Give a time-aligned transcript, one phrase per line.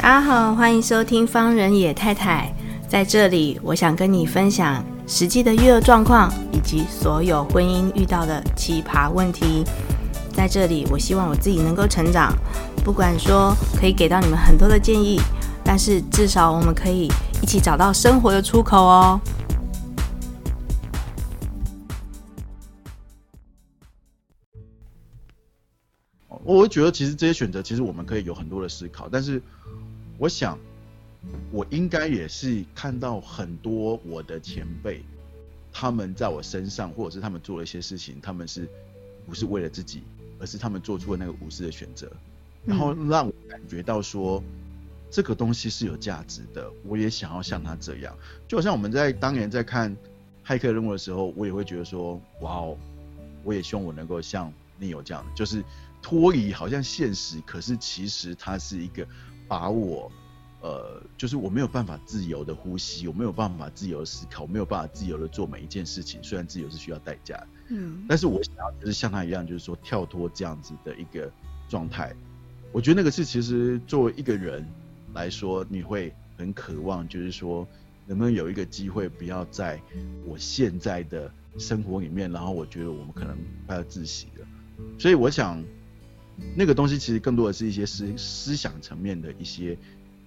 [0.00, 2.54] 大家好，欢迎收听方人野太太。
[2.86, 9.64] 在这里，我想跟你分享实际的育儿状况，以及所有婚姻遇到的奇葩问题。
[10.32, 12.32] 在这里，我希望我自己能够成长，
[12.84, 15.20] 不管说可以给到你们很多的建议，
[15.64, 17.10] 但是至少我们可以
[17.42, 19.20] 一起找到生活的出口哦。
[26.48, 29.06] 我会觉得，其实这些选择，其实我们可以有很多的思考。
[29.06, 29.42] 但是，
[30.16, 30.58] 我想，
[31.52, 35.02] 我应该也是看到很多我的前辈，
[35.70, 38.66] 他们在我身上，或者是他们做了一些事情，他们是
[39.26, 40.02] 不是为了自己，
[40.40, 42.10] 而是他们做出了那个无私的选择，
[42.64, 44.42] 然后让我感觉到说，
[45.10, 46.72] 这个东西是有价值的。
[46.82, 48.16] 我也想要像他这样，
[48.48, 49.94] 就好像我们在当年在看
[50.46, 52.78] 《骇客任务》的时候，我也会觉得说，哇哦，
[53.44, 55.62] 我也希望我能够像你有这样的，就是。
[56.00, 59.06] 脱离好像现实，可是其实它是一个
[59.46, 60.10] 把我，
[60.60, 66.22] 呃，就是我没有办法自由的呼吸，我没有办法自由的思考，我没有办法自由的做每一件事情。
[66.22, 71.30] 虽然自由是需要代价，嗯，但是我想要就是像他一样，就是说跳脱这样子的一个
[71.68, 72.14] 状态。
[72.72, 74.66] 我觉得那个是其实作为一个人
[75.14, 77.66] 来说，你会很渴望，就是说
[78.06, 79.80] 能不能有一个机会，不要在
[80.24, 84.46] 我现在的生活里面，然后我觉得我们可能快要窒息了。
[84.98, 85.62] 所以我想。
[86.56, 89.76] 那个东西其实更多的是一些思思想层面的一些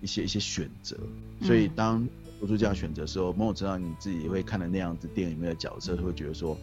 [0.01, 0.97] 一些一些选择，
[1.41, 2.07] 所以当
[2.39, 6.57] 做出这样选择的时候，某种程度上你自己会看的那样子电影里面的角色，会觉得说，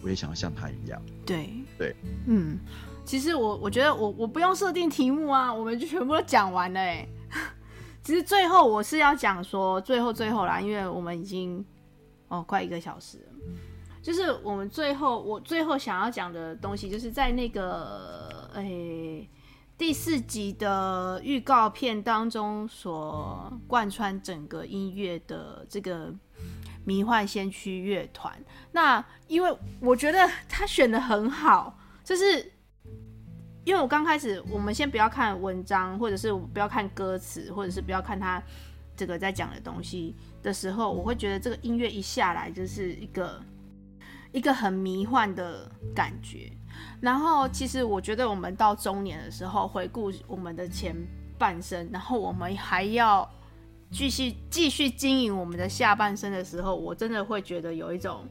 [0.00, 1.02] 我也想要像他一样。
[1.26, 2.58] 对对，嗯，
[3.04, 7.06] 其实我我觉得我我不用设定题目啊，我们就全部都讲完了哎。
[8.02, 11.64] 其实最后我是要讲说，最后最后啦，因为我们已经
[12.28, 13.32] 哦快一个小时了，
[14.02, 18.43] 就是我们最后我最后想要讲的东西，就是在那个。
[18.54, 19.28] 诶、
[19.76, 26.14] 第四集的预告片当中所贯穿整个音乐的这个
[26.84, 28.38] 迷幻先驱乐团，
[28.72, 32.52] 那因为我觉得他选的很好，就是
[33.64, 38.42] 因为我刚开始，我们先不要看文章，或者是不要看歌词，或者是不要看他
[38.94, 43.42] 这个在讲的东西的时候，我会觉得这个音乐一下来就是一个
[44.32, 46.52] 一个很迷幻的感觉。
[47.00, 50.94] 然后，其实我觉得我们到中年的时候，回顾我们的前
[51.38, 53.28] 半生，然后我们还要
[53.90, 58.26] 继续继续经营我们的下半生的时候，我真的会觉得有一种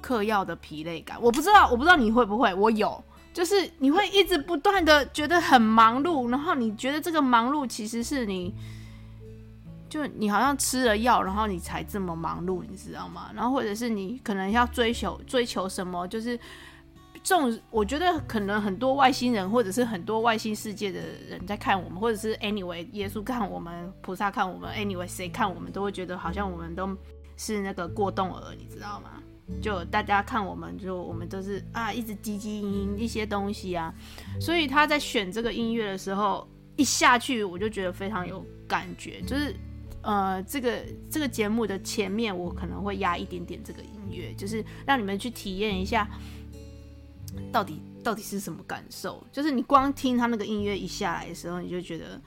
[0.00, 1.16] 嗑药的疲累感。
[1.20, 3.02] 我不知道，我不知道你会不会，我有，
[3.32, 8.54] 就是你会一直不断的觉得很忙碌，然后你觉得这个忙碌其实是你。
[9.92, 13.30] 就你好像吃了药，然后你才这么忙碌，你知道吗？
[13.34, 16.34] 然后或者是你可能要追求追求什么，就是
[17.22, 20.98] 这种，我觉得可能很多外星人或者是很多外星世界的
[21.28, 26.88] 人在看我们，或者是 anyway 耶稣看我们，菩萨看我们，anyway 谁看我们都会觉得好像我们都
[27.36, 29.10] 是那个过动儿，你知道吗？
[29.60, 33.92] 就大家看我们，就我们都是啊一直唧唧嘤嘤一些东西啊，
[34.40, 39.54] 所以他在选这个音乐的时候一下去，我就觉得非常有感觉，就是。
[40.02, 46.08] 呃，这个这个节目的前面，我可能会压一点点这个音乐，就是让你们去体验一下，
[47.52, 49.24] 到底到底是什么感受。
[49.30, 52.20] 就是你光听他那个音乐一下来的时候，你就觉得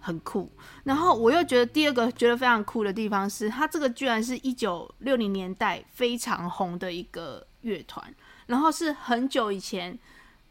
[0.00, 0.50] 很酷。
[0.84, 8.02] 然后我又觉得第二个觉得非常酷的地方是，他这个居然是一九六零年代非常红的一个乐团，
[8.46, 9.98] 然后是很久以前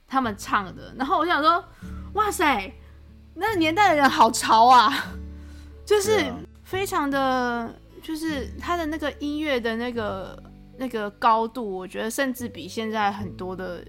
[0.07, 0.93] 他们唱的。
[0.95, 1.65] 然后我想说，
[2.13, 2.71] 哇塞，
[3.33, 4.93] 那个年代的人好潮啊，
[5.83, 6.31] 就是。
[6.71, 10.41] 非常的，就是他的那个音乐的那个
[10.77, 13.85] 那个高度，我觉得甚至比现在很多的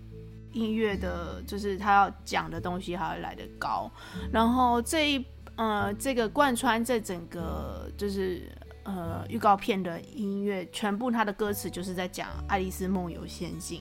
[0.53, 3.89] 音乐的，就是他要讲的东西还要来得高。
[4.33, 8.51] 然后这一呃，这个贯穿这整个就是
[8.83, 13.79] 呃预告片的音乐，全部他的歌词就是在讲《爱丽丝梦游仙境》，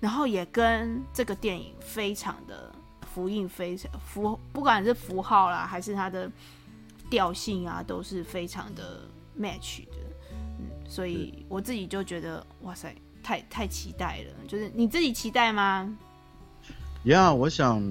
[0.00, 2.72] 然后也跟这个电影非常的
[3.14, 6.28] 符应，非常符，不管是符号啦，还是他的。
[7.08, 9.02] 调性啊，都是非常的
[9.38, 9.96] match 的，
[10.58, 14.34] 嗯，所以我自己就觉得，哇塞，太太期待了。
[14.48, 15.96] 就是你自己期待吗？
[17.04, 17.82] 呀，yeah, 我想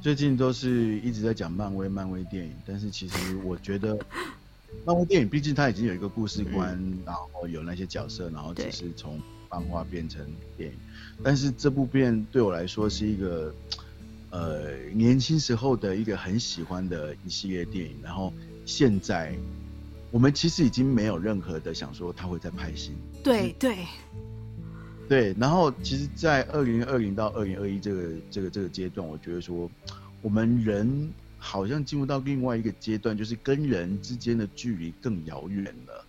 [0.00, 3.98] 最近都是一直在讲漫威，漫威电影，但是其实我觉得
[4.84, 10.26] 漫威电影毕竟它已经有一个故事观，嗯、然后有那些角色，然后只是从漫画变成
[10.56, 10.76] 电影。
[11.22, 13.54] 但是这部片对我来说是一个。
[14.30, 18.32] 呃，年轻时候的一个很喜欢的一系列电影，然后
[18.64, 19.34] 现在
[20.10, 22.94] 我们其实已经没有任何的想说他会再拍新。
[23.22, 23.86] 对对，
[25.08, 29.68] 对，然后其实，在二零二零到二零二一这个这个这个阶段，我觉得说，
[30.22, 36.04] 我们人好像进入到另外一个阶段，就是跟人之间的距离更遥远了。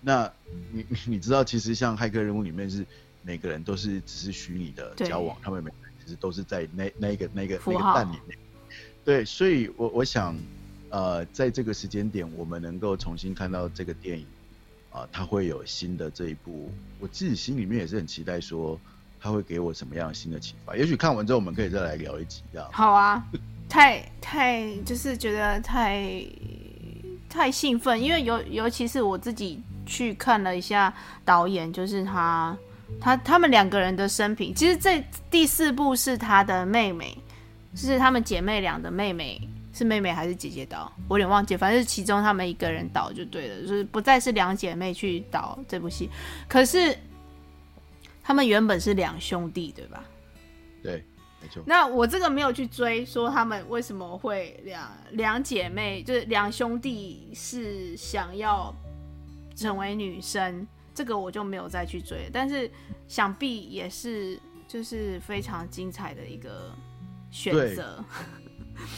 [0.00, 0.32] 那
[0.72, 2.84] 你你知道，其实像骇客任务里面是
[3.22, 5.81] 每个人都是只是虚拟的交往，他们每个人其
[6.12, 8.38] 实都是在那那个那个那个蛋里面。
[9.04, 10.36] 对，所以我我想，
[10.90, 14.24] 呃，在这个时间点，我们能够重新看到这个电影。
[14.92, 16.70] 啊，它会有新的这一部，
[17.00, 18.78] 我自己心里面也是很期待，说
[19.18, 20.76] 他会给我什么样新的启发。
[20.76, 22.68] 也许看完之后，我们可以再来聊一集，这样。
[22.70, 23.24] 好啊，
[23.70, 26.22] 太太就是觉得太
[27.26, 30.94] 太兴奋，因为尤尤其是我自己去看了一下
[31.24, 32.54] 导演，就是他
[33.00, 34.54] 他他们两个人的生平。
[34.54, 37.16] 其实这第四部是他的妹妹，
[37.74, 39.40] 就是他们姐妹俩的妹妹。
[39.74, 40.92] 是妹妹还是姐姐导？
[41.08, 46.10] 我有点忘记，反正是其中他们一个人导就对了，就是不再是两姐妹去导这部戏。
[46.46, 46.94] 可是
[48.22, 50.04] 他们原本是两兄弟，对吧？
[50.82, 51.02] 对，
[51.40, 51.62] 没错。
[51.64, 58.74] 那我这个没有去追，说他们为什么会两两姐妹，就是两兄弟是想要
[59.56, 62.28] 成为女生，这个我就没有再去追。
[62.32, 62.70] 但是
[63.08, 66.72] 想必也是就是非常精彩的一个
[67.30, 68.04] 选择。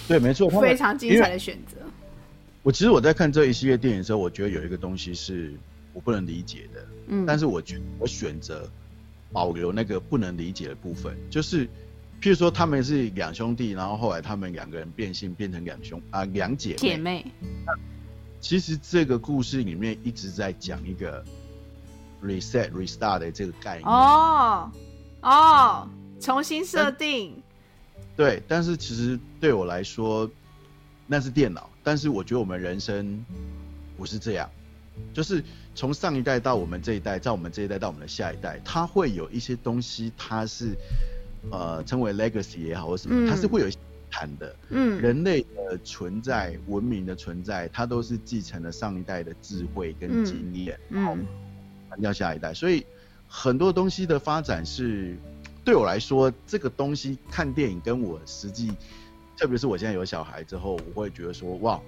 [0.09, 1.79] 对，没错， 非常精彩的选择。
[2.63, 5.53] 我其实我在看这一系列电影的时候，我觉得有一个东西是
[5.93, 8.71] 我不能理解的，嗯，但是我觉我选择
[9.33, 11.67] 保留那个不能理解的部分，就是
[12.23, 16.77] 譬如说他们是两兄弟，然后后来他们两个人变性变成两兄啊两姐妹。
[16.77, 17.27] 姐妹。
[18.41, 21.23] 其实这个故事里面一直在讲一个
[22.25, 23.87] reset restart 的这个概念。
[23.87, 24.71] 哦
[25.21, 25.89] 哦，
[26.21, 27.43] 重新设定。
[28.17, 30.31] 对，但是其实对我来说，
[31.07, 31.69] 那是电脑。
[31.83, 33.25] 但是我觉得我们人生
[33.97, 34.49] 不是这样，
[35.13, 35.45] 就是
[35.75, 40.75] 从上一代到我们这一代，在我们这一代到我们的下一代，它会有一些东西，它是
[41.51, 43.69] 呃称为 legacy 也好或什么，它是会有
[44.11, 44.57] 谈的。
[44.71, 51.17] 嗯，人类的存在、文明的存在，它都是继承了上一代的智慧跟经验，然后
[51.95, 52.53] 传到下一代。
[52.53, 52.85] 所以
[53.27, 55.17] 很多东西的发展是。
[55.65, 58.71] 对我来说，这个东西看电影跟我实际，
[59.35, 61.81] 特别是我现在有小孩之后，我会觉得说，哇，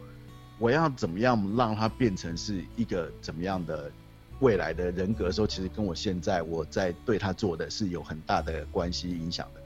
[0.58, 3.92] 我要怎么样让他变成是一个怎么样的
[4.40, 9.60] 未来的人格的时候，其实跟我现在我在对他做的是有很大的关系影响的。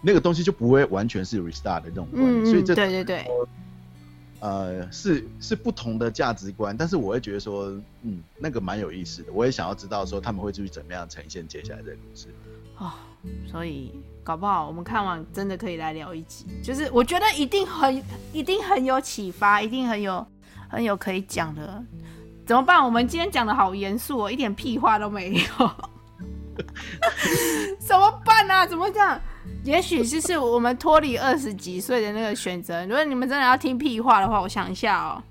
[0.00, 3.26] 那个东西就不会完全是 restart 的这种关系，嗯，所以这对对对，
[4.46, 7.66] 呃，是是不同的价值观，但是我会觉得说，
[8.02, 12.28] 嗯，那个蛮有意思的，我也想要知道说他们会至于怎么样呈现接下来这个故事。
[12.78, 12.92] 哦，
[13.50, 18.00] 所以搞不好我们看完真的可以来聊一集，就是我觉得一定很、
[18.32, 20.24] 一定很有启发，一定很有、
[20.68, 21.82] 很有可以讲的。
[22.46, 22.84] 怎么办？
[22.84, 25.70] 我们今天讲的好严肃哦，一点屁话都没有。
[27.78, 28.66] 怎么办呢、啊？
[28.66, 29.20] 怎么讲？
[29.64, 32.84] 也许就是我们脱离二十几岁的那个选择。
[32.86, 35.22] 如果你们真的要听屁话的话，我想一下哦。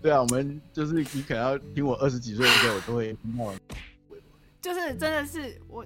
[0.00, 3.52] 对啊，我们就是你可能要听我二十几岁的时候，我都会听到。
[4.60, 5.84] 就是真的是我。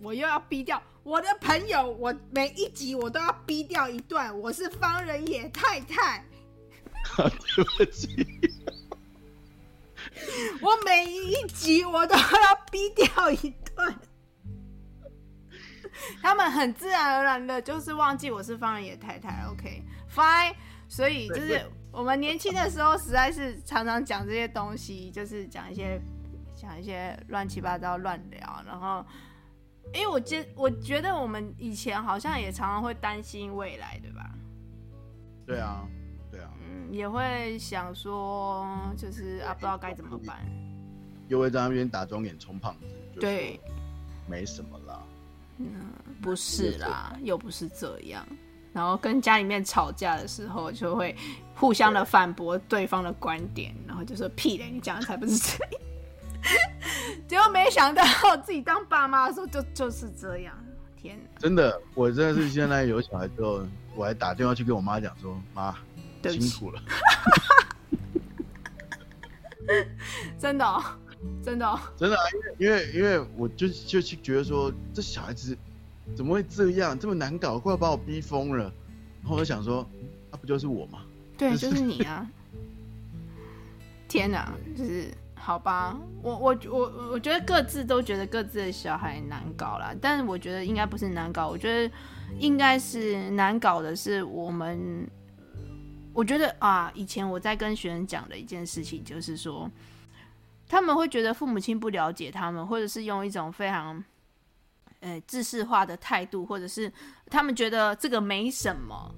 [0.00, 4.38] 我又要逼掉我的朋友，我每一集我都要逼掉一段。
[4.38, 6.24] 我是方仁野太太，
[7.16, 8.24] 对不起，
[10.60, 13.67] 我每一集我都要逼掉一段。
[16.22, 19.44] 他们很自然而然的就是忘记我是方仁野太太。
[19.50, 20.54] OK，fine。
[20.88, 26.00] 所以就是我们年轻的时候实在是常常讲这些东西，就是讲一些
[26.54, 29.04] 讲一些乱七八糟乱聊，然后。
[29.94, 34.30] 因为我觉我觉得我们以前好像也常常会担心未来，对吧？
[35.46, 35.88] 对啊，
[36.30, 40.44] 对啊，嗯，也会想说，就是啊，不知道该怎么办。
[41.28, 42.86] 又会在那边打肿脸充胖子，
[43.18, 43.58] 对，
[44.28, 45.02] 没什么啦。
[45.56, 45.70] 嗯，
[46.22, 48.26] 不是啦，又不是这样。
[48.72, 51.16] 然后跟家里面吵架的时候，就会
[51.54, 55.72] 互相的反驳对方的观点，然后就说屁嘞，你讲的才不是这样。
[57.26, 58.04] 结果没想到
[58.44, 60.54] 自己当爸妈的时候就就是这样，
[60.96, 61.40] 天哪！
[61.40, 65.74] 真的，我真的是现在有小孩之后，我还打电话去跟我妈讲说：“妈，
[66.22, 66.80] 辛苦了。
[70.38, 70.82] ”真的、哦，
[71.42, 72.22] 真的、哦，真的啊！
[72.58, 75.58] 因为因为因为我就就去觉得说，这小孩子
[76.16, 78.64] 怎么会这样，这么难搞，快要把我逼疯了。
[79.22, 79.86] 然后我就想说，
[80.30, 81.00] 那、啊、不就是我吗？
[81.36, 82.26] 对，就是你啊！
[84.08, 85.12] 天哪，就是。
[85.40, 86.78] 好吧，我我我
[87.12, 91.94] 我觉得各自都觉得各自的小孩难搞啦，但是我觉得应该不是难搞，我觉得
[92.38, 95.08] 应该是难搞的是我们。
[96.12, 99.70] 我觉得啊，以前我在跟学生讲的一件事情就是说，
[100.68, 104.04] 他们会觉得父母亲不了解他们，或者是用一种非常
[105.00, 106.92] 呃制式化的态度，或者是
[107.26, 109.14] 他们觉得这个没什么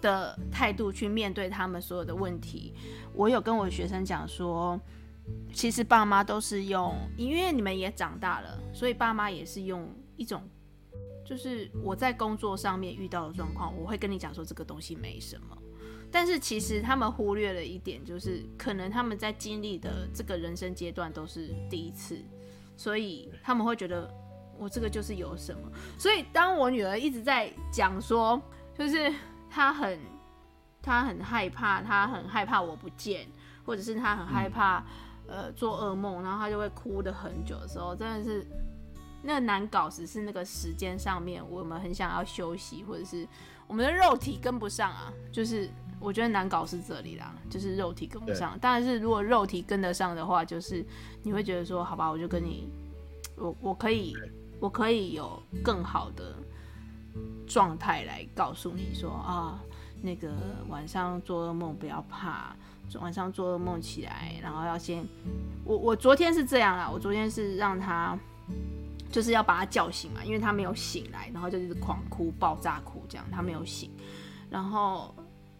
[0.00, 2.74] 的态度去面对他们所有的问题。
[3.14, 4.80] 我有跟我学生讲说，
[5.52, 10.42] 其实爸妈都是用，因为你们也长大了，所以爸妈也是用一种，
[11.24, 15.56] 就是我在工作上面遇到的状况，我会跟你讲说这个东西没什么。
[16.08, 22.16] 但是其实他们忽略了一点，就是可能他们在经历的这个人生阶段都是第一次，
[22.76, 24.08] 所以他们会觉得
[24.58, 25.60] 我这个就是有什么。
[25.98, 28.40] 所以当我女儿一直在讲说，
[28.76, 29.12] 就是
[29.50, 29.98] 她很
[30.82, 33.26] 她很害怕，她很害怕我不见，
[33.64, 34.84] 或者是她很害怕
[35.26, 38.46] 呃做噩梦，然后她就会哭的很久的时候，真的是
[39.22, 43.26] 那难搞，只是那个时间上面我们很想要休息，或者是
[43.66, 45.70] 我们的肉体跟不上啊，就是。
[45.98, 48.56] 我觉得难搞是这里啦，就是肉体跟不上。
[48.60, 50.84] 但是如果肉体跟得上的话，就是
[51.22, 52.68] 你会觉得说，好吧，我就跟你，
[53.34, 54.14] 我我可以，
[54.60, 56.34] 我可以有更好的
[57.46, 59.60] 状态来告诉你说啊，
[60.02, 60.32] 那个
[60.68, 62.56] 晚上做噩梦不要怕，
[63.00, 65.06] 晚上做噩梦起来，然后要先，
[65.64, 68.18] 我我昨天是这样啦，我昨天是让他
[69.10, 73.90] 就是要把他叫醒嘛，因为他没有醒来，然后就一直狂哭，爆炸哭这样，他没有醒，
[74.50, 75.14] 然后。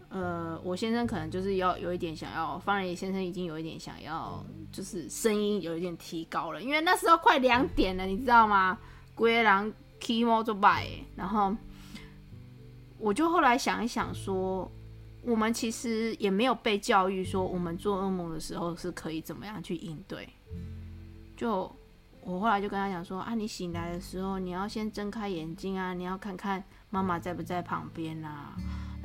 [0.09, 8.77] 呃，我先生可能就是要有一点想要，方仁先生已经有一点想要，就是声音有一点提高了，因为那时候快两点了，你知道吗？
[9.13, 11.53] 龟狼 kimo 就拜，然后
[12.97, 14.71] 我就后来想一想说，
[15.23, 20.29] 我们其实也没有被教育说，我们做噩梦的时候是可以怎么样去应对。
[21.35, 21.69] 就
[22.21, 28.55] 我后来就跟他讲说啊，你醒来的时候，你要先睁开眼睛啊，你要看看妈妈在不在旁边啊。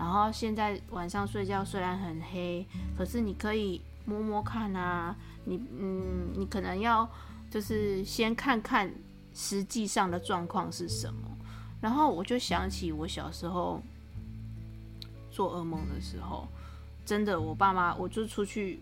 [0.02, 2.66] 然后现在晚上睡觉虽然很黑，
[2.98, 7.08] 可是你可以摸摸看啊，你嗯，你可能要
[7.48, 8.92] 就是先看看
[9.32, 11.20] 实际上的状况是什么。
[11.80, 13.80] 然后我就想起我小时候
[15.30, 16.48] 做噩梦的时候，
[17.06, 18.80] 真的，我爸妈我就出去，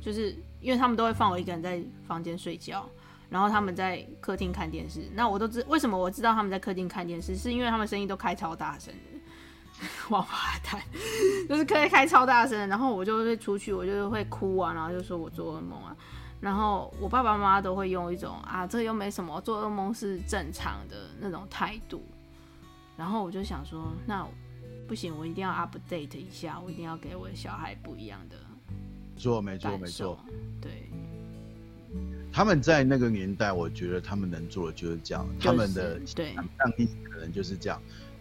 [0.00, 2.84] 就是因为他们都会放我一个人在房间睡觉，
[3.28, 5.08] 然后他们在客厅看电视。
[5.14, 9.19] 那我都知为什么我知道他们在客厅看电视，是因为他们声音都开超大声的。
[10.08, 10.82] 王八蛋，
[11.48, 15.96] 就是可以开超大声，然后我就会出去，我就会哭啊，然后就说我做噩梦啊，
[16.40, 22.04] 然后我爸爸妈妈都会用一种啊，这又没什么，做噩梦是正常的那种态度，
[22.96, 24.26] 然后我就想说，那
[24.88, 28.36] 不行，我一定要 update 一下，我一定要给我的小孩不一样的，
[29.16, 30.18] 做没错没错，
[30.60, 30.90] 对，
[32.32, 36.34] 他们在那个年代，我觉得他们能做的就是这样，就是、他们的对，
[37.04, 37.80] 可能就是这样。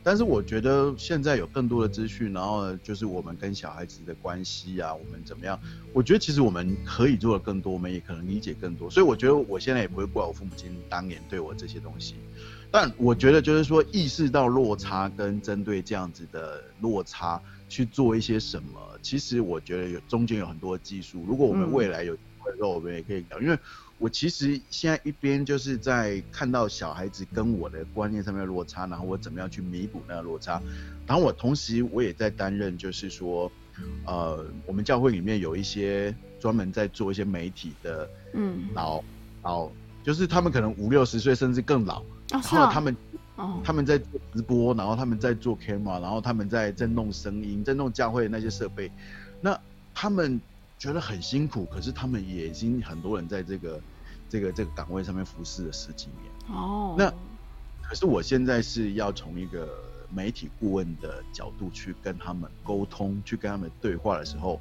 [0.10, 5.60] 但是我觉得现在有更多的资讯，然后就是我们跟小孩子的关系啊，我们怎么样？
[5.94, 8.90] 我觉得其实我们可以做的更多，我们也可能理解更多。
[8.90, 12.16] 所以我觉得我现在也不会怪我父母亲当年对我这些东西。
[12.72, 17.40] 但我觉得就是说，意识到落差跟针对这样子的落差
[17.70, 21.24] 去做一些什么，其实我觉得有中间有很多技术。
[21.28, 23.56] 如果我们未来有机会的时候，我们也可以聊，因为。
[24.00, 30.62] 我其实现在一边就是在看到小孩子跟我的观念上面的落差，然后我怎么样去弥补那个落差。
[31.06, 33.52] 然后我同时我也在担任，就是说，
[34.06, 39.04] 呃，我们教会里面有一些专门在做一些媒体的，嗯，老
[39.44, 39.70] 老，
[40.02, 42.96] 就是他们可能五六十岁甚至更老，然后他们，
[43.66, 48.90] 他们在做直播，然后他们在做 camera，然后他们在在弄声音，在弄教会的那些设备，
[49.42, 49.60] 那
[49.94, 50.40] 他们。
[50.80, 53.82] 觉得很辛苦，可是他们也已经很多人在这个
[54.30, 56.58] 这个这个岗位上面服侍了十几年。
[56.58, 57.14] 哦，那
[57.84, 59.68] 可是我现在是要从一个
[60.10, 64.60] 媒体顾问的角度去跟他们沟通，去跟他们对话的时候，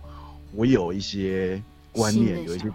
[0.52, 2.68] 我有一些观念，有一些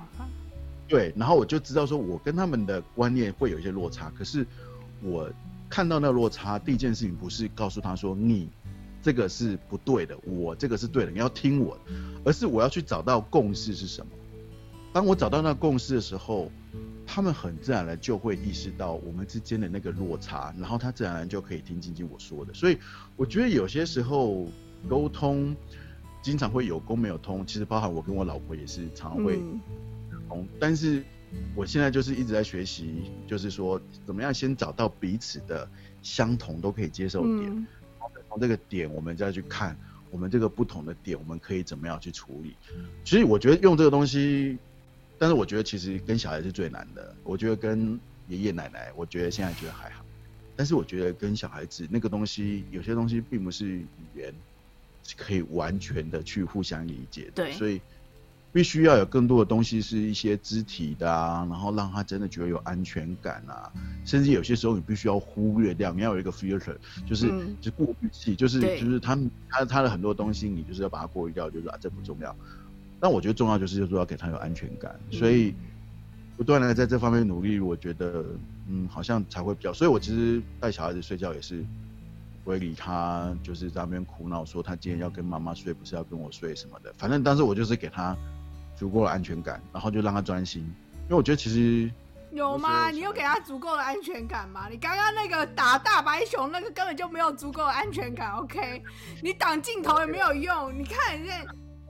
[0.87, 4.09] 对，然后我就知道说，我跟他们的观念会有一些落差。
[4.17, 4.47] 可是
[5.01, 5.29] 我
[5.69, 8.47] 看到那个落差，第一件事情不是告诉他说你。
[9.03, 11.81] 这个是不对的，我这个是对的，你要听我的，
[12.23, 14.11] 而是我要去找到共识是什么。
[14.93, 16.49] 当我找到那个共识的时候，
[17.05, 22.53] 他们很自然的就会意识到我们之间的那个落差，然后他自然而然就可以听进去我说的。
[22.53, 22.77] 所以
[23.17, 24.47] 我觉得有些时候
[24.87, 25.55] 沟通
[26.21, 29.37] 经常会有沟没有通，其实包含我跟我老婆也是常常会
[30.29, 31.03] 通，但是
[31.55, 35.67] 我现在就是一直在学习，就是说怎么样先找到彼此的
[36.01, 37.67] 相同都可以接受点。
[38.33, 39.77] 从这个点，我们再去看
[40.09, 42.55] 我们这个不同的点，我们可以怎么样去处理？
[43.03, 44.57] 其实我觉得用这个东西，
[45.19, 47.15] 但是我觉得其实跟小孩是最难的。
[47.23, 50.03] 我觉得跟爷爷奶奶，我觉得现在觉得还好，
[50.55, 53.85] 但是我觉得跟小孩子那个东西，有些东西并不是语
[54.15, 54.33] 言
[55.03, 57.31] 是可以完全的去互相理解的。
[57.35, 57.79] 对，所以
[58.53, 63.71] 必须要有更多的东西是一些肢体的啊，然后让他真的觉得有安全感啊，
[64.05, 69.17] 甚至有些时候你必须要忽略掉，你要有一个 filter，就是、嗯、就过滤器，就是就是他
[69.49, 72.35] 他他的很多东西，你就是要把它过滤掉，就是啊这不重要。
[72.99, 75.55] 但我觉得重要就是就是要给他有安全感，所以
[76.37, 78.23] 不断的在这方面努力，我觉得
[78.69, 79.73] 嗯好像才会比较。
[79.73, 81.65] 所以我其实带小孩子睡觉也是。
[82.45, 86.93] 不会理他，就是在那边哭闹，说他今天要跟妈妈睡，不是要跟我睡什么的。
[86.97, 88.13] 反正当时我就是给他
[88.75, 90.61] 足够的安全感，然后就让他专心。
[91.03, 91.91] 因为我觉得其实
[92.31, 92.89] 有吗？
[92.89, 94.67] 你有给他足够的安全感吗？
[94.69, 98.31] 你刚刚那个打大白熊那个根本就没有足够的安全感。
[98.33, 98.83] OK，
[99.21, 100.73] 你挡镜头也没有用。
[100.77, 101.45] 你看人家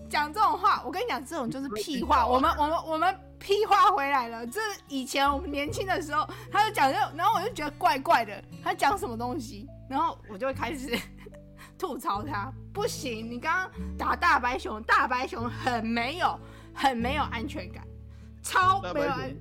[0.10, 2.28] 讲这种话，我跟你讲，这种就是屁话。
[2.28, 4.46] 我们我们我们屁话回来了。
[4.48, 9.68] 这以前我们年轻的时候，他就讲这，然后我就觉得怪怪的，他讲什么东西？
[9.90, 10.98] 然后我就会开始
[11.78, 16.40] 吐槽他，不行，你刚刚打大白熊，大白熊很没有，
[16.74, 17.86] 很没有安全感，
[18.42, 19.36] 超没有安。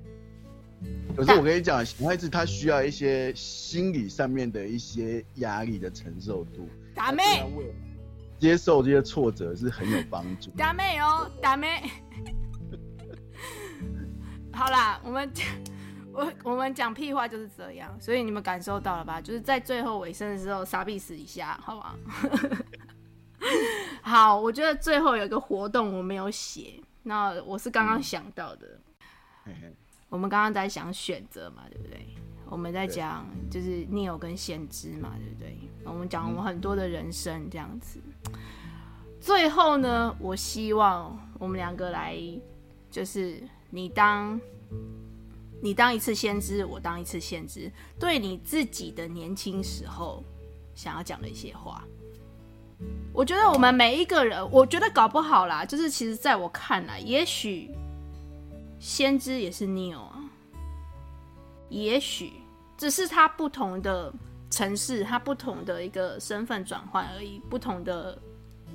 [1.15, 7.23] 可是我跟你讲，小孩子他需要一些心理上面的一些压力的承受度，打妹
[8.39, 10.51] 接受这些挫折是很有帮助。
[10.51, 11.89] 打妹哦，打妹。
[14.53, 15.31] 好啦，我们。
[16.15, 19.19] 我我们讲屁话就是这样，所以你们感受到了吧？
[19.19, 21.95] 就是在最后尾声的时候，傻逼死一下，好不好？
[24.03, 28.79] 好，我觉得最后有一个活动我没有写，那我是刚刚想到的。
[29.45, 29.53] 嗯、
[30.09, 32.07] 我们刚刚在想选择嘛，对不对？
[32.49, 35.57] 我们在讲就是 Neo 跟先知嘛，对不对？
[35.83, 37.99] 我们讲我们很多的人生这样子。
[39.21, 42.17] 最后呢，我希望我们两个来，
[42.89, 44.39] 就是你当。
[45.61, 50.21] 你当一次先知，我当一次先知，对你自己的年轻时候
[50.75, 51.81] 想要讲的一些话。
[53.13, 57.69] 我觉得我们每一个人，我觉得搞不好啦，就是其实在我看来，也许
[58.79, 60.23] 先知也是 Neo 啊，
[61.69, 62.33] 也许
[62.77, 64.13] 只是他不同的
[64.49, 68.17] 城市，他不同的一个身份转换而已，不同的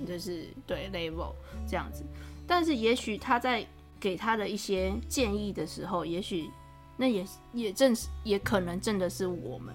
[0.07, 1.33] 就是对 level
[1.69, 2.05] 这样子。
[2.47, 3.67] 但是也许他在
[3.99, 6.51] 给他的一些建议的时候，也许。
[7.01, 9.73] 那也也正是，也可能真的是我们。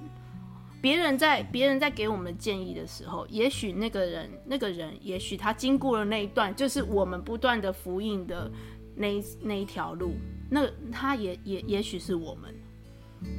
[0.83, 8.51] 别人在别人在给我们建议的时候，也许那个人那个人，也许他经过了那一段，就是我们不断的复印的
[8.93, 10.11] 那那一条路。
[10.49, 12.53] 那他也也也许是我们。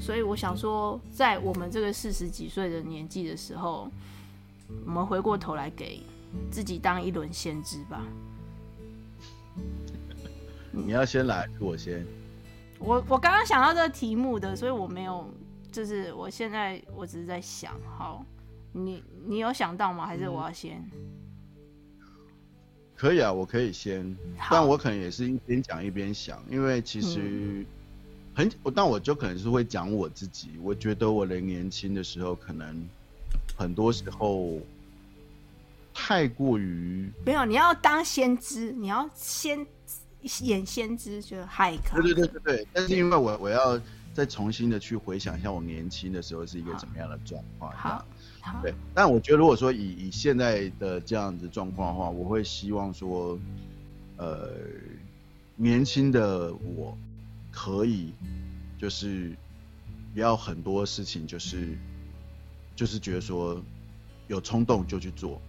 [0.01, 3.91] 所以我想说，在我们这个四十几岁的年纪的时候，
[4.87, 6.01] 我们回过头来给
[6.51, 8.03] 自己当一轮先知吧。
[10.73, 12.07] 你要先来，我先。
[12.79, 15.29] 我我刚刚想到这个题目的，所以我没有，
[15.75, 18.25] 就是我现在我只是在想，好，
[18.71, 20.07] 你你有想到吗？
[20.07, 20.81] 还是我要先？
[22.95, 24.17] 可以啊，我可以先，
[24.49, 27.67] 但我可能也是一边讲一边想，因为其实
[28.37, 32.89] 很，嗯、但我就可能是会讲我自己，我觉得我的年轻的时候，可能
[33.59, 34.61] 很多时候
[35.93, 39.67] 太过于没有，你要当先知，你要先。
[40.41, 42.67] 演先知就骇客，对对对对对。
[42.73, 43.79] 但是因为我我要
[44.14, 47.70] 再重新的去回想一下我年轻的时候是一个怎么样的状况。
[47.72, 48.07] 好，
[48.40, 48.72] 好，对。
[48.94, 53.38] 但我觉得如果说以以现在的这样子状况的话，我会希望说，
[54.16, 54.53] 呃，
[55.57, 56.96] 年轻的我
[57.50, 58.12] 可以
[58.79, 59.37] 就是
[60.14, 61.77] 不要很多事情就是
[62.74, 63.61] 就是觉得说
[64.29, 65.42] 有冲动就去做。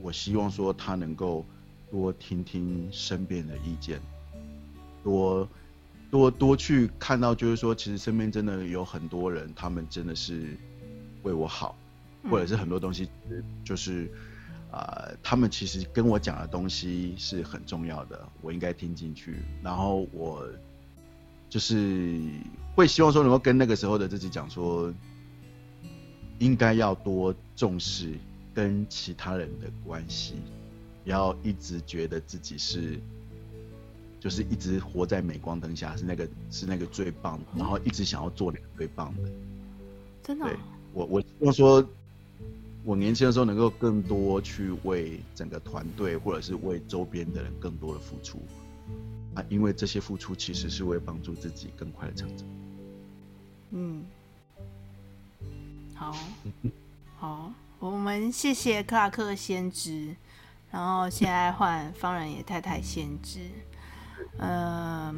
[0.00, 1.44] 我希望说他能够。
[1.88, 4.00] 多听听身边的意见，
[5.04, 5.48] 多
[6.16, 10.56] 多多去看到，就是说，其实身边真的有很多人，他们真的是
[11.22, 11.76] 为我好，
[12.30, 13.06] 或者是很多东西，
[13.62, 14.10] 就是
[14.70, 19.36] 啊、呃，他们其实跟我讲的东西是很重要的，我应该听进去。
[19.62, 20.48] 然后我
[21.50, 22.18] 就是
[22.74, 24.90] 会希望说，能够跟那个时候的自己讲说，
[26.38, 28.14] 应该要多重视
[28.54, 30.36] 跟其他人的关系。
[31.04, 32.98] 不要一直觉得自己是，
[34.20, 39.30] 就是一直活在镁光灯下，是那个是那个最棒的，然后一直想要做那个最棒的。
[40.22, 40.48] 真的、哦？
[40.48, 40.56] 对，
[40.92, 41.88] 我我希望说，
[42.84, 48.40] 我年轻的时候能够更多去为整个团队，或者是为周边的人更多的付出
[49.34, 52.46] 啊，因为这些付出其实是为帮助自己更快的成长。
[53.70, 54.04] 嗯，
[55.94, 56.16] 好，
[57.18, 60.16] 好，我们谢谢克拉克先知。
[60.72, 63.75] 然后现在换方仁野太太先知，嗯、
[64.38, 65.14] 呃，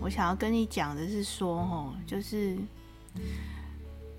[0.00, 2.56] 我想要跟你讲的是说，哦，就是，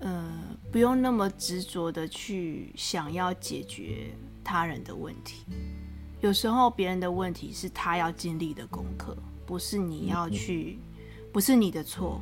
[0.00, 0.32] 呃，
[0.72, 4.10] 不用那么执着的去想要解决
[4.44, 5.44] 他人的问题，
[6.20, 10.78] 有时候别人的问题是他要经历的功课，不是你要去，
[11.32, 12.20] 不是你的错。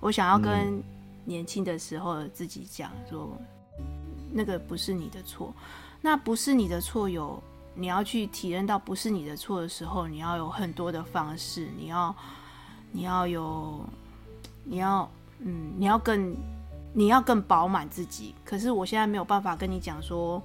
[0.00, 0.82] 我想要跟
[1.24, 3.36] 年轻的时候自己讲说，
[4.32, 5.54] 那个不是你的错，
[6.00, 7.08] 那不是你的错。
[7.08, 7.42] 有
[7.76, 12.14] 你要去体验到不是你的错的时候，你要有很多的方式，你要，
[12.90, 13.84] 你要有，
[14.64, 15.08] 你要，
[15.38, 16.34] 嗯，你要更，
[16.92, 18.34] 你要更饱满自己。
[18.44, 20.42] 可是我现在没有办法跟你讲说。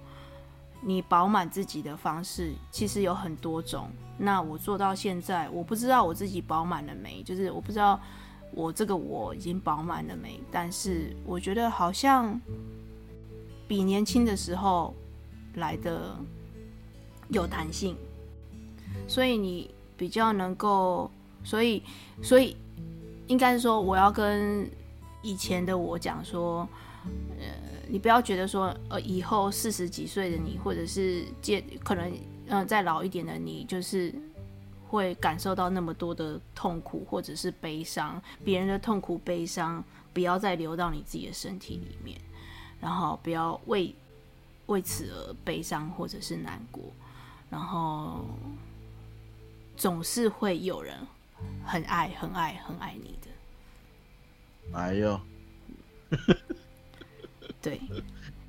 [0.83, 3.87] 你饱满自己的方式其实有很多种。
[4.17, 7.99] 那我做到现在，我不知道我自己饱满了没，就是我不知道
[8.51, 10.41] 我这个我已经饱满了没。
[10.49, 12.41] 但是我觉得好像
[13.67, 14.91] 比年轻的时候
[15.53, 16.15] 来的
[17.31, 17.95] 有弹性，
[19.07, 21.09] 所以你比较能够，
[21.43, 21.81] 所以
[22.21, 22.55] 所以
[23.27, 24.69] 应该是说，我要跟
[25.21, 26.67] 以前的我讲说，
[27.39, 27.71] 呃。
[27.91, 32.09] 你不要觉得说，呃，以后四十几岁的你，或者是届可能，
[32.47, 34.15] 嗯、再老一点的你，就是
[34.87, 42.17] 会感受到那么多的痛苦或者是悲伤，别人的痛苦悲伤，不要再流到你自己的身体里面，
[42.79, 43.93] 然后不要为
[44.67, 46.81] 为此而悲伤或者是难过，
[47.51, 48.25] 然后
[49.77, 50.95] 总是会有人
[51.63, 54.77] 很爱、很爱、很爱你的。
[54.79, 55.19] 哎呦。
[57.61, 57.79] 对，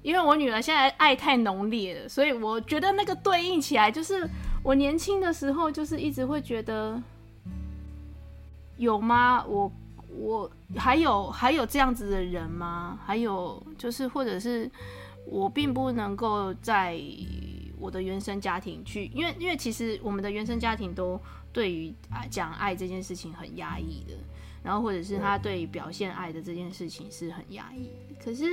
[0.03, 4.27] 因为我女儿现在爱太浓烈了，所以我觉得那个对应起来，就是
[4.63, 7.01] 我年轻的时候，就是一直会觉得
[8.79, 9.45] 有吗？
[9.45, 9.71] 我
[10.09, 12.99] 我还有还有这样子的人吗？
[13.05, 14.71] 还有就是，或者是
[15.27, 16.99] 我并不能够在
[17.83, 21.21] 我的原生家庭去，因为因为其实我们的原生家庭都
[21.53, 21.93] 对于
[22.31, 24.15] 讲爱这件事情很压抑的，
[24.63, 27.91] 然后或者是他对于表现爱的这件事情是很压抑，
[28.25, 28.47] 可是。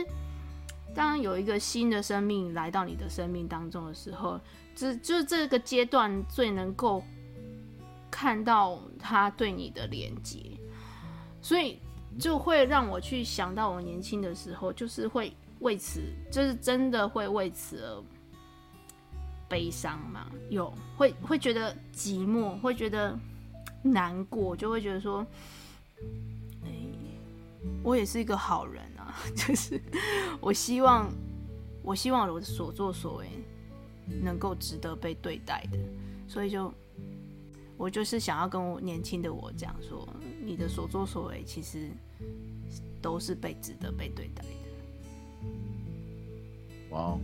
[0.96, 4.40] 当有一个新的生命来到你的生命当中的时候，
[4.76, 7.04] 这就是这个阶段最能够
[8.10, 10.40] 看到他对你的连接，
[11.44, 11.78] 所以
[12.18, 18.04] 就会让我去想到我年轻的时候，就是会为此，就是真的会为此而
[19.50, 20.32] 悲伤嘛？
[20.50, 23.18] 有会会觉得寂寞，会觉得
[23.82, 25.26] 难过，就会觉得说，
[26.64, 26.70] 哎，
[27.84, 29.16] 我也是一个好人啊。
[29.36, 29.82] 就是
[30.40, 31.12] 我希望，
[31.84, 33.28] 我希望我的所作所为
[34.22, 35.78] 能够值得被对待的，
[36.28, 36.74] 所以就
[37.76, 40.08] 我就是想要跟我年轻的我讲说，
[40.42, 41.90] 你的所作所为其实
[43.02, 44.50] 都是被值得被对待的。
[46.92, 47.18] 哇，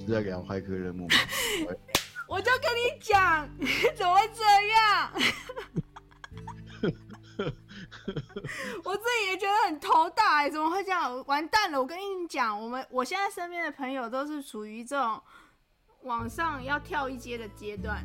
[0.00, 1.14] 是在给他开课任务吗？
[2.28, 3.48] 我就跟你讲，
[3.94, 5.12] 怎么会这样？
[8.84, 11.22] 我自己也觉得很头大哎，怎么会这样？
[11.26, 11.80] 完蛋了！
[11.80, 15.22] 我跟你讲，我们我现在身边的朋友都是处于这种
[16.02, 18.04] 往上要跳一阶的阶段，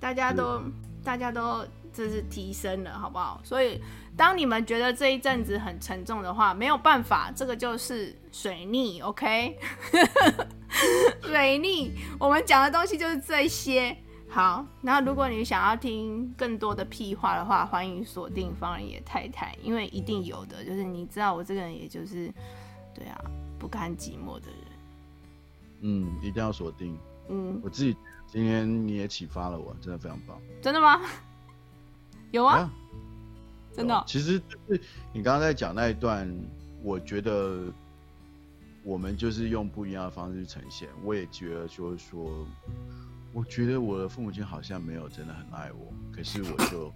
[0.00, 0.60] 大家都
[1.04, 3.40] 大家都这是提升了，好不好？
[3.44, 3.80] 所以
[4.16, 9.58] 当你们觉得这一阵子很沉重的话，没有办法，这个就是水逆，OK？
[11.22, 13.96] 水逆，我们讲的东西就是这些。
[14.28, 22.32] 好，那如果你想要听更多的屁话的话，欢迎锁定方人野太太，因为一定有的，就是你知道我这个人，也就是，
[22.94, 23.20] 对啊，
[23.58, 24.56] 不甘寂寞的人。
[25.82, 26.98] 嗯，一定要锁定。
[27.28, 27.94] 嗯，我自己
[28.26, 30.40] 今天你也启发了我，真的非常棒。
[30.62, 30.98] 真的吗？
[32.32, 32.70] 有啊，
[33.76, 34.02] 真的。
[34.06, 34.80] 其实就是
[35.12, 36.26] 你刚刚在讲那一段，
[36.82, 37.66] 我觉得
[38.82, 42.46] 我们就是用不一样的方式去呈现，我也觉得就是说。
[43.34, 46.92] 我觉得我的父母亲好像没有真的很爱我，可是我就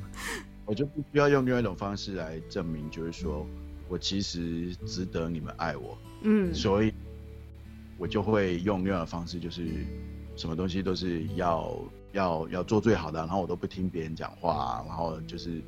[0.64, 3.46] 我就不需要用另外一种方式来证明，就是说
[3.86, 6.90] 我其实值得你们爱我，嗯，所以
[7.98, 9.84] 我就会用另外的方式，就是
[10.34, 11.78] 什么东西都是要
[12.12, 15.60] 要要做最好的，然后我都不听别人讲话，然后就是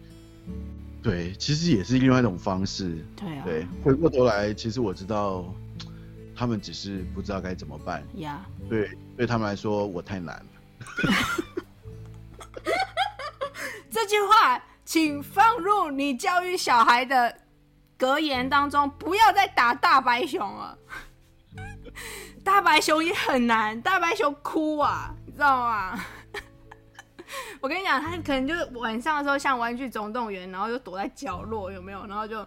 [1.02, 5.44] 对，其实也是另外一种方式，对啊，对，回过头来，其实我知道。
[6.40, 8.46] 他们只是不知道该怎么办呀。
[8.68, 10.44] 对，对他们来说，我太难了。
[13.90, 17.36] 这句话，请放入你教育小孩的
[17.96, 20.78] 格言当中，不要再打大白熊了。
[22.44, 25.98] 大白熊也很难，大白熊哭啊，你知道吗？
[27.60, 32.06] 我跟你讲，他可能就晚上的时候像玩具总动员，然后就躲在角落，有没有？
[32.06, 32.46] 然后就。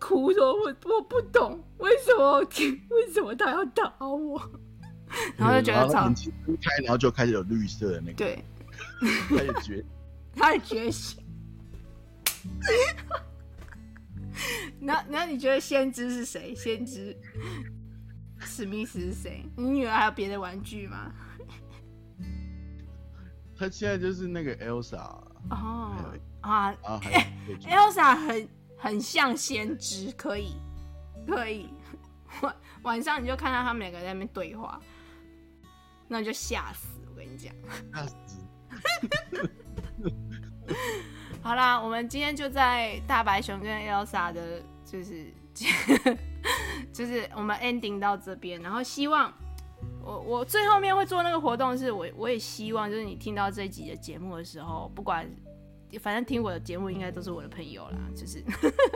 [0.00, 4.40] 哭说：“我我不懂为什么，为什么他要打我？”
[5.36, 6.04] 然后就觉得超，
[6.62, 8.44] 开，然后就开始有绿色的那个，对，
[9.28, 9.84] 开始觉，
[10.36, 11.20] 他的觉醒。
[14.78, 16.54] 那那你觉得先知是谁？
[16.54, 17.16] 先知？
[18.38, 19.44] 史密斯是谁？
[19.56, 21.12] 你女儿还有别的玩具吗？
[23.58, 24.96] 她现在就是那个 Elsa
[25.50, 27.00] 哦啊啊
[27.62, 30.54] ，Elsa 很很像先知，可以
[31.26, 31.68] 可以。
[32.42, 34.78] 晚 晚上你就看到他们两个在那边对话，
[36.06, 37.52] 那就吓死我跟你讲，
[37.92, 38.14] 吓死。
[41.42, 45.32] 好啦，我们今天就在大白熊跟 Elsa 的，就是
[46.92, 49.32] 就是我们 ending 到这边，然后希望
[50.02, 55.28] 我我最后面会做那个活动，是我我也希望就是你听到这一集的节目的时候，不管
[56.00, 58.42] 反正听我的节目应该都是我的朋友啦，就是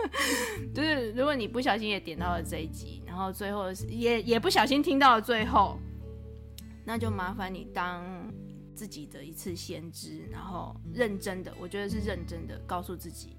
[0.74, 5.78] 就是如果你不小心也点到了这一集，然后最后也也不小心听到了最后，
[6.84, 8.02] 那就麻烦你当。
[8.74, 13.36] 自己的一次先知，然后认真的，我觉得是认真的，告诉自己，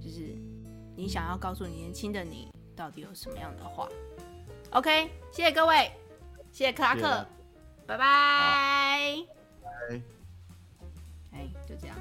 [0.00, 0.34] 就是
[0.96, 3.86] 你想要告诉年轻的你，到底有什么样的话。
[4.70, 5.90] OK，谢谢各位，
[6.52, 7.26] 谢谢克拉克，
[7.86, 8.04] 拜拜。
[11.32, 11.96] 哎，就这样。